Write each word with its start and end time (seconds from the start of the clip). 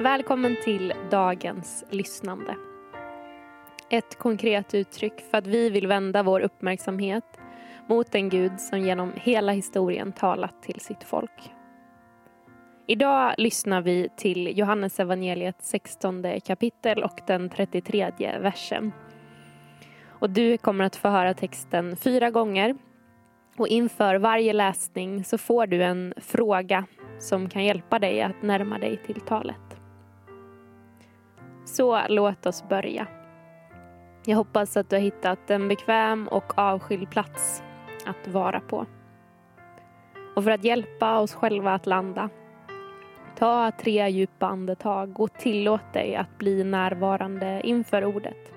Välkommen 0.00 0.56
till 0.64 0.92
dagens 1.10 1.84
lyssnande. 1.90 2.56
Ett 3.90 4.18
konkret 4.18 4.74
uttryck 4.74 5.20
för 5.30 5.38
att 5.38 5.46
vi 5.46 5.70
vill 5.70 5.86
vända 5.86 6.22
vår 6.22 6.40
uppmärksamhet 6.40 7.24
mot 7.88 8.14
en 8.14 8.28
Gud 8.28 8.60
som 8.60 8.80
genom 8.80 9.12
hela 9.16 9.52
historien 9.52 10.12
talat 10.12 10.62
till 10.62 10.80
sitt 10.80 11.04
folk. 11.04 11.52
Idag 12.86 13.34
lyssnar 13.38 13.82
vi 13.82 14.08
till 14.16 14.58
Johannes 14.58 15.00
evangeliet 15.00 15.56
16 15.60 16.40
kapitel 16.40 17.02
och 17.02 17.20
den 17.26 17.50
33 17.50 18.12
versen. 18.40 18.92
Och 20.08 20.30
du 20.30 20.58
kommer 20.58 20.84
att 20.84 20.96
få 20.96 21.08
höra 21.08 21.34
texten 21.34 21.96
fyra 21.96 22.30
gånger. 22.30 22.76
Och 23.56 23.68
inför 23.68 24.14
varje 24.14 24.52
läsning 24.52 25.24
så 25.24 25.38
får 25.38 25.66
du 25.66 25.82
en 25.82 26.14
fråga 26.16 26.84
som 27.18 27.48
kan 27.48 27.64
hjälpa 27.64 27.98
dig 27.98 28.22
att 28.22 28.42
närma 28.42 28.78
dig 28.78 28.96
till 29.06 29.20
talet. 29.20 29.77
Så 31.68 32.00
låt 32.08 32.46
oss 32.46 32.68
börja. 32.68 33.06
Jag 34.26 34.36
hoppas 34.36 34.76
att 34.76 34.90
du 34.90 34.96
har 34.96 35.00
hittat 35.00 35.50
en 35.50 35.68
bekväm 35.68 36.28
och 36.28 36.58
avskild 36.58 37.10
plats 37.10 37.62
att 38.06 38.28
vara 38.28 38.60
på. 38.60 38.86
Och 40.36 40.44
för 40.44 40.50
att 40.50 40.64
hjälpa 40.64 41.18
oss 41.18 41.34
själva 41.34 41.74
att 41.74 41.86
landa, 41.86 42.30
ta 43.36 43.72
tre 43.80 44.08
djupa 44.08 44.46
andetag 44.46 45.20
och 45.20 45.32
tillåt 45.32 45.92
dig 45.92 46.16
att 46.16 46.38
bli 46.38 46.64
närvarande 46.64 47.60
inför 47.64 48.04
ordet. 48.04 48.52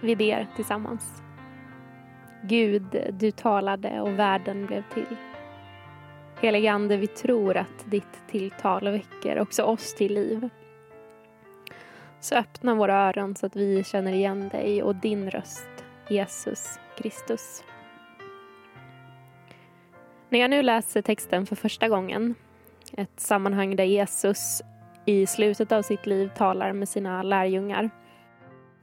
Vi 0.00 0.16
ber 0.16 0.46
tillsammans. 0.56 1.22
Gud, 2.42 3.12
du 3.12 3.30
talade 3.30 4.00
och 4.00 4.18
världen 4.18 4.66
blev 4.66 4.82
till. 4.94 5.16
Helige 6.40 6.72
Ande, 6.72 6.96
vi 6.96 7.06
tror 7.06 7.56
att 7.56 7.90
ditt 7.90 8.28
tilltal 8.30 8.88
väcker 8.88 9.40
också 9.40 9.62
oss 9.62 9.94
till 9.94 10.14
liv. 10.14 10.48
Så 12.20 12.34
öppna 12.34 12.74
våra 12.74 12.94
öron 12.94 13.36
så 13.36 13.46
att 13.46 13.56
vi 13.56 13.84
känner 13.84 14.12
igen 14.12 14.48
dig 14.48 14.82
och 14.82 14.96
din 14.96 15.30
röst, 15.30 15.84
Jesus 16.08 16.78
Kristus. 16.96 17.64
När 20.28 20.38
jag 20.38 20.50
nu 20.50 20.62
läser 20.62 21.02
texten 21.02 21.46
för 21.46 21.56
första 21.56 21.88
gången, 21.88 22.34
ett 22.92 23.20
sammanhang 23.20 23.76
där 23.76 23.84
Jesus 23.84 24.62
i 25.06 25.26
slutet 25.26 25.72
av 25.72 25.82
sitt 25.82 26.06
liv 26.06 26.30
talar 26.36 26.72
med 26.72 26.88
sina 26.88 27.22
lärjungar, 27.22 27.90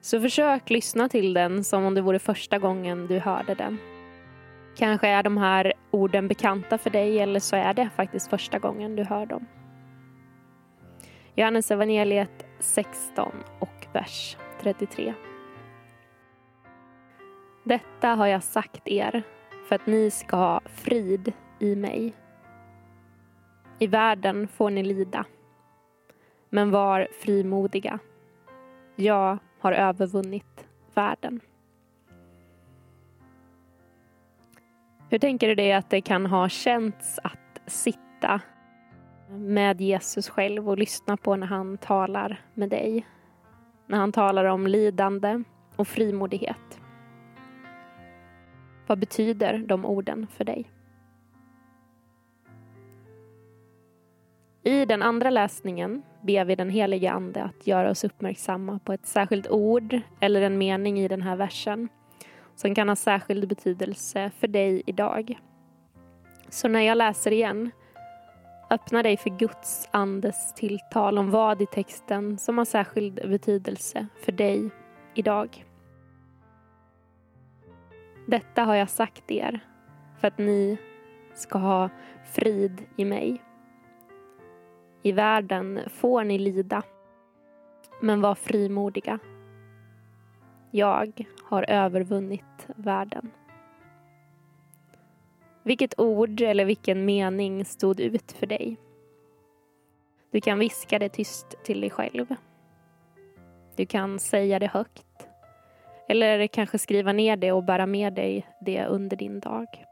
så 0.01 0.21
försök 0.21 0.69
lyssna 0.69 1.09
till 1.09 1.33
den 1.33 1.63
som 1.63 1.85
om 1.85 1.93
det 1.93 2.01
vore 2.01 2.19
första 2.19 2.59
gången 2.59 3.07
du 3.07 3.19
hörde 3.19 3.55
den. 3.55 3.77
Kanske 4.77 5.07
är 5.07 5.23
de 5.23 5.37
här 5.37 5.73
orden 5.91 6.27
bekanta 6.27 6.77
för 6.77 6.89
dig 6.89 7.19
eller 7.19 7.39
så 7.39 7.55
är 7.55 7.73
det 7.73 7.89
faktiskt 7.95 8.29
första 8.29 8.59
gången 8.59 8.95
du 8.95 9.03
hör 9.03 9.25
dem. 9.25 9.45
Johannes 11.35 11.71
evangeliet 11.71 12.45
16 12.59 13.31
och 13.59 13.87
vers 13.93 14.37
33. 14.61 15.13
Detta 17.63 18.09
har 18.09 18.27
jag 18.27 18.43
sagt 18.43 18.87
er 18.87 19.23
för 19.67 19.75
att 19.75 19.85
ni 19.85 20.11
ska 20.11 20.37
ha 20.37 20.61
frid 20.65 21.33
i 21.59 21.75
mig. 21.75 22.13
I 23.79 23.87
världen 23.87 24.47
får 24.47 24.69
ni 24.69 24.83
lida, 24.83 25.25
men 26.49 26.71
var 26.71 27.07
frimodiga. 27.21 27.99
Jag 28.95 29.37
har 29.59 29.71
övervunnit 29.71 30.67
världen. 30.93 31.39
Hur 35.09 35.19
tänker 35.19 35.47
du 35.47 35.55
dig 35.55 35.73
att 35.73 35.89
det 35.89 36.01
kan 36.01 36.25
ha 36.25 36.49
känts 36.49 37.19
att 37.23 37.61
sitta 37.71 38.41
med 39.29 39.81
Jesus 39.81 40.29
själv 40.29 40.69
och 40.69 40.77
lyssna 40.77 41.17
på 41.17 41.35
när 41.35 41.47
han 41.47 41.77
talar 41.77 42.41
med 42.53 42.69
dig? 42.69 43.05
När 43.87 43.97
han 43.97 44.11
talar 44.11 44.45
om 44.45 44.67
lidande 44.67 45.43
och 45.75 45.87
frimodighet. 45.87 46.81
Vad 48.87 48.99
betyder 48.99 49.57
de 49.57 49.85
orden 49.85 50.27
för 50.27 50.43
dig? 50.43 50.71
I 54.67 54.85
den 54.85 55.01
andra 55.01 55.29
läsningen 55.29 56.03
ber 56.21 56.45
vi 56.45 56.55
den 56.55 56.69
helige 56.69 57.11
Ande 57.11 57.43
att 57.43 57.67
göra 57.67 57.89
oss 57.89 58.03
uppmärksamma 58.03 58.79
på 58.79 58.93
ett 58.93 59.05
särskilt 59.05 59.49
ord 59.49 59.99
eller 60.19 60.41
en 60.41 60.57
mening 60.57 60.99
i 60.99 61.07
den 61.07 61.21
här 61.21 61.35
versen 61.35 61.89
som 62.55 62.75
kan 62.75 62.89
ha 62.89 62.95
särskild 62.95 63.47
betydelse 63.47 64.31
för 64.39 64.47
dig 64.47 64.83
idag. 64.85 65.39
Så 66.49 66.67
när 66.67 66.81
jag 66.81 66.97
läser 66.97 67.31
igen, 67.31 67.71
öppna 68.69 69.03
dig 69.03 69.17
för 69.17 69.29
Guds 69.29 69.89
andes 69.91 70.53
tilltal 70.53 71.17
om 71.17 71.31
vad 71.31 71.61
i 71.61 71.65
texten 71.65 72.37
som 72.37 72.57
har 72.57 72.65
särskild 72.65 73.15
betydelse 73.29 74.07
för 74.25 74.31
dig 74.31 74.69
idag. 75.15 75.65
Detta 78.27 78.63
har 78.63 78.75
jag 78.75 78.89
sagt 78.89 79.31
er 79.31 79.59
för 80.19 80.27
att 80.27 80.37
ni 80.37 80.77
ska 81.33 81.57
ha 81.57 81.89
frid 82.33 82.85
i 82.95 83.05
mig. 83.05 83.41
I 85.03 85.11
världen 85.11 85.79
får 85.89 86.23
ni 86.23 86.37
lida, 86.37 86.83
men 88.01 88.21
var 88.21 88.35
frimodiga. 88.35 89.19
Jag 90.71 91.25
har 91.43 91.69
övervunnit 91.69 92.67
världen. 92.75 93.31
Vilket 95.63 95.99
ord 95.99 96.41
eller 96.41 96.65
vilken 96.65 97.05
mening 97.05 97.65
stod 97.65 97.99
ut 97.99 98.31
för 98.31 98.47
dig? 98.47 98.77
Du 100.31 100.41
kan 100.41 100.59
viska 100.59 100.99
det 100.99 101.09
tyst 101.09 101.55
till 101.63 101.81
dig 101.81 101.89
själv. 101.89 102.35
Du 103.75 103.85
kan 103.85 104.19
säga 104.19 104.59
det 104.59 104.67
högt. 104.67 105.27
Eller 106.09 106.47
kanske 106.47 106.77
skriva 106.77 107.11
ner 107.11 107.37
det 107.37 107.51
och 107.51 107.63
bära 107.63 107.85
med 107.85 108.13
dig 108.13 108.45
det 108.61 108.85
under 108.85 109.17
din 109.17 109.39
dag. 109.39 109.85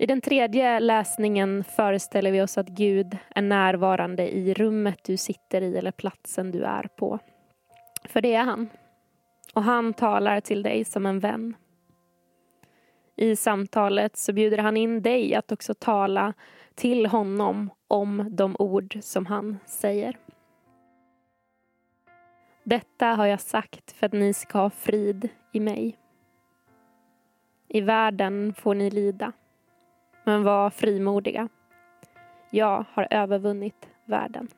I 0.00 0.06
den 0.06 0.20
tredje 0.20 0.80
läsningen 0.80 1.64
föreställer 1.64 2.32
vi 2.32 2.42
oss 2.42 2.58
att 2.58 2.68
Gud 2.68 3.18
är 3.34 3.42
närvarande 3.42 4.36
i 4.36 4.54
rummet 4.54 4.98
du 5.04 5.16
sitter 5.16 5.62
i 5.62 5.76
eller 5.76 5.92
platsen 5.92 6.50
du 6.50 6.64
är 6.64 6.88
på. 6.96 7.18
För 8.04 8.20
det 8.20 8.34
är 8.34 8.44
han. 8.44 8.68
Och 9.54 9.62
han 9.62 9.94
talar 9.94 10.40
till 10.40 10.62
dig 10.62 10.84
som 10.84 11.06
en 11.06 11.20
vän. 11.20 11.54
I 13.16 13.36
samtalet 13.36 14.16
så 14.16 14.32
bjuder 14.32 14.58
han 14.58 14.76
in 14.76 15.02
dig 15.02 15.34
att 15.34 15.52
också 15.52 15.74
tala 15.74 16.34
till 16.74 17.06
honom 17.06 17.70
om 17.88 18.28
de 18.30 18.56
ord 18.58 18.98
som 19.02 19.26
han 19.26 19.58
säger. 19.66 20.16
Detta 22.64 23.06
har 23.06 23.26
jag 23.26 23.40
sagt 23.40 23.92
för 23.92 24.06
att 24.06 24.12
ni 24.12 24.32
ska 24.32 24.58
ha 24.58 24.70
frid 24.70 25.28
i 25.52 25.60
mig. 25.60 25.96
I 27.68 27.80
världen 27.80 28.54
får 28.54 28.74
ni 28.74 28.90
lida 28.90 29.32
men 30.24 30.42
var 30.42 30.70
frimodiga. 30.70 31.48
Jag 32.50 32.84
har 32.92 33.08
övervunnit 33.10 33.88
världen. 34.04 34.48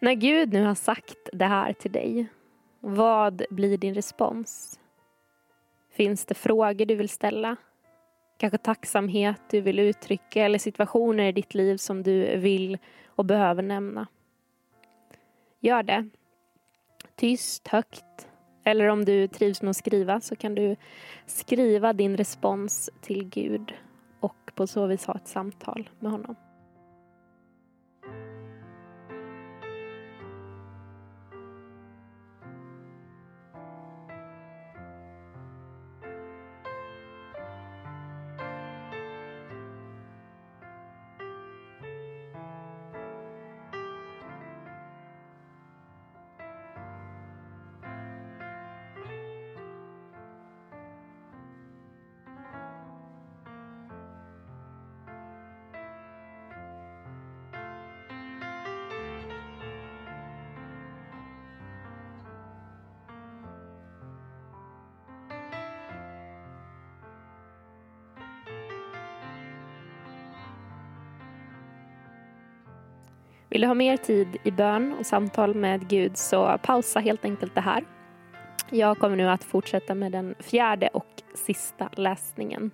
När 0.00 0.14
Gud 0.14 0.52
nu 0.52 0.64
har 0.64 0.74
sagt 0.74 1.28
det 1.32 1.44
här 1.44 1.72
till 1.72 1.92
dig, 1.92 2.26
vad 2.80 3.42
blir 3.50 3.78
din 3.78 3.94
respons? 3.94 4.80
Finns 5.90 6.24
det 6.24 6.34
frågor 6.34 6.86
du 6.86 6.94
vill 6.94 7.08
ställa? 7.08 7.56
Kanske 8.36 8.58
tacksamhet 8.58 9.40
du 9.50 9.60
vill 9.60 9.78
uttrycka 9.78 10.44
eller 10.44 10.58
situationer 10.58 11.24
i 11.24 11.32
ditt 11.32 11.54
liv 11.54 11.76
som 11.76 12.02
du 12.02 12.36
vill 12.36 12.78
och 13.06 13.24
behöver 13.24 13.62
nämna? 13.62 14.06
Gör 15.60 15.82
det. 15.82 16.08
Tyst, 17.16 17.68
högt 17.68 18.28
eller 18.64 18.86
om 18.86 19.04
du 19.04 19.28
trivs 19.28 19.62
med 19.62 19.70
att 19.70 19.76
skriva 19.76 20.20
så 20.20 20.36
kan 20.36 20.54
du 20.54 20.76
skriva 21.26 21.92
din 21.92 22.16
respons 22.16 22.90
till 23.00 23.24
Gud 23.28 23.72
och 24.20 24.52
på 24.54 24.66
så 24.66 24.86
vis 24.86 25.06
ha 25.06 25.14
ett 25.14 25.28
samtal 25.28 25.90
med 25.98 26.12
honom. 26.12 26.36
Vill 73.52 73.60
du 73.60 73.66
ha 73.66 73.74
mer 73.74 73.96
tid 73.96 74.36
i 74.44 74.50
bön 74.50 74.94
och 74.98 75.06
samtal 75.06 75.54
med 75.54 75.88
Gud 75.88 76.16
så 76.16 76.58
pausa 76.62 77.00
helt 77.00 77.24
enkelt 77.24 77.54
det 77.54 77.60
här. 77.60 77.84
Jag 78.70 78.98
kommer 78.98 79.16
nu 79.16 79.28
att 79.28 79.44
fortsätta 79.44 79.94
med 79.94 80.12
den 80.12 80.34
fjärde 80.38 80.88
och 80.88 81.22
sista 81.34 81.88
läsningen. 81.92 82.70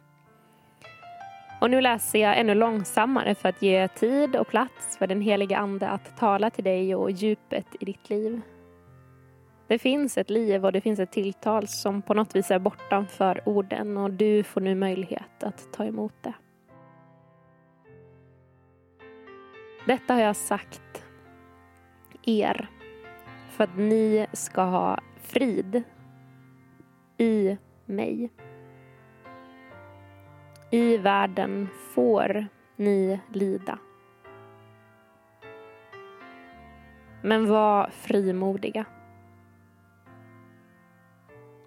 Och 1.61 1.71
nu 1.71 1.81
läser 1.81 2.19
jag 2.19 2.39
ännu 2.39 2.55
långsammare 2.55 3.35
för 3.35 3.49
att 3.49 3.63
ge 3.63 3.89
tid 3.89 4.37
och 4.37 4.49
plats 4.49 4.97
för 4.99 5.07
den 5.07 5.21
heliga 5.21 5.59
Ande 5.59 5.89
att 5.89 6.17
tala 6.17 6.51
till 6.51 6.65
dig 6.65 6.95
och 6.95 7.11
djupet 7.11 7.67
i 7.81 7.85
ditt 7.85 8.11
liv. 8.11 8.41
Det 9.67 9.79
finns 9.79 10.19
ett 10.19 10.31
liv 10.31 10.65
och 10.65 10.73
det 10.73 10.81
finns 10.81 10.99
ett 10.99 11.13
tilltal 11.13 11.69
som 11.69 12.03
på 12.03 12.15
något 12.15 12.37
vis 12.37 12.51
är 12.51 12.59
bortanför 12.59 13.43
orden 13.47 13.97
och 13.97 14.11
du 14.11 14.43
får 14.43 14.61
nu 14.61 14.75
möjlighet 14.75 15.43
att 15.43 15.73
ta 15.73 15.85
emot 15.85 16.15
det. 16.21 16.33
Detta 19.89 20.15
har 20.15 20.21
jag 20.21 20.37
sagt 20.37 21.05
er 22.23 22.69
för 23.51 23.65
att 23.65 23.77
ni 23.77 24.27
ska 24.33 24.63
ha 24.63 24.99
frid 25.17 25.83
i 27.17 27.59
mig. 27.87 28.31
I 30.71 30.97
världen 30.97 31.69
får 31.95 32.47
ni 32.77 33.21
lida. 33.33 33.79
Men 37.23 37.49
var 37.49 37.91
frimodiga. 37.91 38.85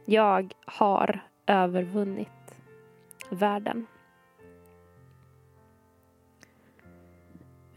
Jag 0.05 0.53
har 0.65 1.23
övervunnit 1.45 2.61
världen. 3.29 3.87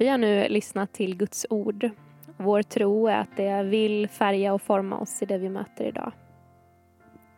Vi 0.05 0.11
har 0.11 0.19
nu 0.19 0.49
lyssnat 0.49 0.93
till 0.93 1.17
Guds 1.17 1.47
ord. 1.51 1.91
Vår 2.37 2.63
tro 2.63 3.07
är 3.07 3.17
att 3.17 3.37
det 3.37 3.63
vill 3.63 4.09
färga 4.09 4.55
och 4.55 4.63
forma 4.63 4.99
oss 4.99 5.23
i 5.23 5.27
det 5.27 5.39
vi 5.39 5.49
möter 5.49 5.85
idag. 5.85 6.13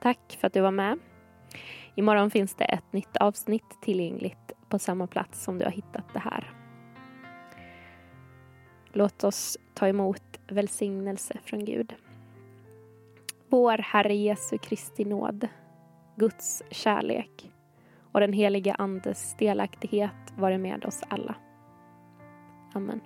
Tack 0.01 0.37
för 0.41 0.47
att 0.47 0.53
du 0.53 0.61
var 0.61 0.71
med. 0.71 0.99
Imorgon 1.95 2.31
finns 2.31 2.55
det 2.55 2.65
ett 2.65 2.93
nytt 2.93 3.17
avsnitt 3.17 3.83
tillgängligt 3.83 4.53
på 4.69 4.79
samma 4.79 5.07
plats 5.07 5.45
som 5.45 5.59
du 5.59 5.65
har 5.65 5.73
hittat 5.73 6.13
det 6.13 6.19
här. 6.19 6.53
Låt 8.93 9.25
oss 9.25 9.59
ta 9.75 9.89
emot 9.89 10.41
välsignelse 10.49 11.39
från 11.45 11.65
Gud. 11.65 11.95
Vår 13.49 13.79
Herre 13.79 14.15
Jesu 14.15 14.59
Kristi 14.59 15.05
nåd, 15.05 15.49
Guds 16.17 16.63
kärlek 16.71 17.53
och 18.13 18.21
den 18.21 18.33
helige 18.33 18.75
Andes 18.75 19.37
delaktighet 19.39 20.33
vare 20.37 20.59
med 20.59 20.85
oss 20.85 21.03
alla. 21.09 21.35
Amen. 22.77 23.03